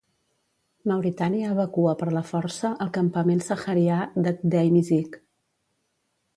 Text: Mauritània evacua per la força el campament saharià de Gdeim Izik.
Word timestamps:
Mauritània 0.91 1.51
evacua 1.57 1.93
per 1.99 2.09
la 2.17 2.25
força 2.31 2.73
el 2.87 2.91
campament 2.97 3.45
saharià 3.51 4.01
de 4.27 4.37
Gdeim 4.41 4.81
Izik. 4.85 5.23